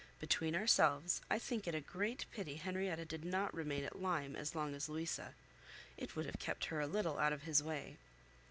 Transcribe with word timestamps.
Between 0.19 0.55
ourselves, 0.55 1.21
I 1.29 1.37
think 1.37 1.67
it 1.67 1.75
a 1.75 1.79
great 1.79 2.25
pity 2.31 2.55
Henrietta 2.55 3.05
did 3.05 3.23
not 3.23 3.53
remain 3.53 3.83
at 3.83 4.01
Lyme 4.01 4.35
as 4.35 4.55
long 4.55 4.73
as 4.73 4.89
Louisa; 4.89 5.35
it 5.95 6.15
would 6.15 6.25
have 6.25 6.39
kept 6.39 6.65
her 6.73 6.79
a 6.79 6.87
little 6.87 7.19
out 7.19 7.33
of 7.33 7.43
his 7.43 7.61
way. 7.61 7.97